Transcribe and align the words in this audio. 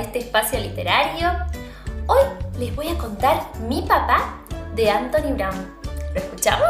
este 0.00 0.18
espacio 0.18 0.58
literario. 0.60 1.28
Hoy 2.06 2.22
les 2.58 2.74
voy 2.74 2.88
a 2.88 2.98
contar 2.98 3.42
Mi 3.68 3.82
papá 3.82 4.38
de 4.74 4.90
Anthony 4.90 5.34
Brown. 5.34 5.74
¿Lo 6.14 6.20
escuchamos? 6.20 6.68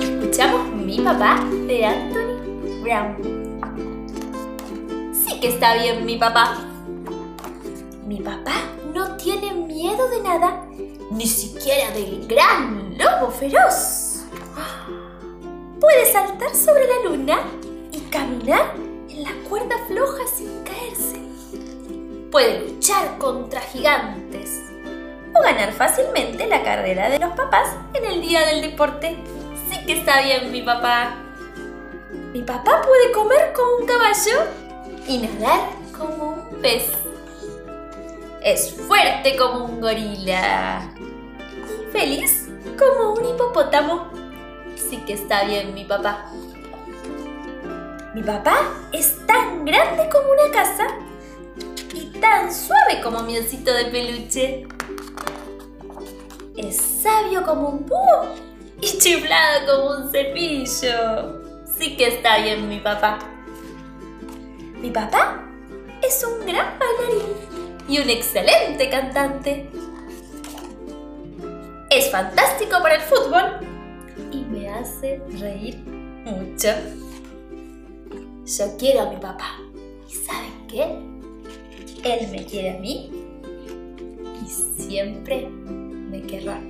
¿Escuchamos 0.00 0.68
Mi 0.74 1.00
papá 1.00 1.40
de 1.66 1.86
Anthony 1.86 2.82
Brown? 2.82 3.16
Sí 5.12 5.40
que 5.40 5.48
está 5.48 5.74
bien 5.74 6.04
mi 6.04 6.16
papá. 6.16 6.56
Mi 8.06 8.20
papá 8.20 8.71
no 9.02 9.16
tiene 9.16 9.52
miedo 9.52 10.08
de 10.08 10.20
nada, 10.20 10.64
ni 11.10 11.26
siquiera 11.26 11.90
del 11.90 12.24
gran 12.28 12.96
lobo 12.96 13.32
feroz. 13.32 14.22
Puede 15.80 16.12
saltar 16.12 16.54
sobre 16.54 16.86
la 16.86 17.10
luna 17.10 17.40
y 17.90 17.98
caminar 18.02 18.74
en 19.08 19.24
la 19.24 19.32
cuerda 19.48 19.76
floja 19.88 20.22
sin 20.32 20.62
caerse. 20.62 21.20
Puede 22.30 22.60
luchar 22.60 23.18
contra 23.18 23.60
gigantes 23.60 24.62
o 25.34 25.42
ganar 25.42 25.72
fácilmente 25.72 26.46
la 26.46 26.62
carrera 26.62 27.08
de 27.08 27.18
los 27.18 27.32
papás 27.32 27.70
en 27.94 28.04
el 28.04 28.22
día 28.22 28.46
del 28.46 28.62
deporte. 28.62 29.16
Sí 29.68 29.84
que 29.84 29.98
está 29.98 30.22
bien 30.22 30.52
mi 30.52 30.62
papá. 30.62 31.16
Mi 32.32 32.42
papá 32.42 32.82
puede 32.82 33.10
comer 33.10 33.52
como 33.52 33.78
un 33.80 33.86
caballo 33.86 34.46
y 35.08 35.18
nadar 35.18 35.70
como 35.92 36.46
un 36.50 36.62
pez. 36.62 36.84
Es 38.44 38.72
fuerte 38.72 39.36
como 39.36 39.66
un 39.66 39.80
gorila 39.80 40.90
y 40.98 41.92
feliz 41.92 42.48
como 42.76 43.12
un 43.12 43.24
hipopótamo. 43.24 44.10
Sí 44.74 44.96
que 45.06 45.12
está 45.12 45.44
bien 45.44 45.72
mi 45.74 45.84
papá. 45.84 46.26
Mi 48.14 48.22
papá 48.22 48.56
es 48.90 49.24
tan 49.28 49.64
grande 49.64 50.08
como 50.10 50.32
una 50.32 50.52
casa 50.52 50.88
y 51.94 52.06
tan 52.18 52.52
suave 52.52 53.00
como 53.00 53.22
mi 53.22 53.38
osito 53.38 53.72
de 53.72 53.84
peluche. 53.84 54.66
Es 56.56 56.78
sabio 56.78 57.44
como 57.44 57.68
un 57.68 57.86
búho 57.86 58.34
y 58.80 58.98
chiflado 58.98 59.66
como 59.66 59.96
un 59.98 60.10
cepillo. 60.10 61.42
Sí 61.78 61.96
que 61.96 62.08
está 62.08 62.38
bien 62.38 62.68
mi 62.68 62.80
papá. 62.80 63.20
Mi 64.80 64.90
papá 64.90 65.44
es 66.02 66.24
un 66.24 66.44
gran 66.44 66.76
bailarín 66.80 67.61
y 67.92 67.98
un 67.98 68.08
excelente 68.08 68.88
cantante. 68.88 69.68
Es 71.90 72.10
fantástico 72.10 72.78
para 72.80 72.94
el 72.94 73.02
fútbol 73.02 73.60
y 74.30 74.38
me 74.46 74.66
hace 74.70 75.20
reír 75.38 75.76
mucho. 76.24 76.68
Yo 78.46 78.76
quiero 78.78 79.02
a 79.02 79.10
mi 79.10 79.16
papá. 79.16 79.58
¿Y 80.08 80.14
saben 80.14 80.66
qué? 80.68 80.84
Él 82.02 82.30
me 82.30 82.46
quiere 82.46 82.78
a 82.78 82.80
mí 82.80 83.10
y 84.42 84.48
siempre 84.48 85.46
me 85.50 86.22
querrá. 86.22 86.62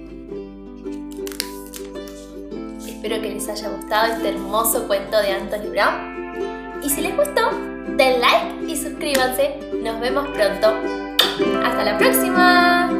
Espero 2.84 3.22
que 3.22 3.30
les 3.30 3.48
haya 3.48 3.68
gustado 3.68 4.14
este 4.14 4.30
hermoso 4.30 4.88
cuento 4.88 5.18
de 5.18 5.30
Anthony 5.30 5.70
Brown. 5.70 6.82
Y 6.82 6.90
si 6.90 7.00
les 7.00 7.16
gustó, 7.16 7.48
den 7.96 8.20
like 8.20 8.66
y 8.66 8.76
suscríbanse. 8.76 9.56
Nos 9.84 10.00
vemos 10.00 10.26
pronto. 10.30 11.01
¡Hasta 11.64 11.84
la 11.84 11.98
próxima! 11.98 12.91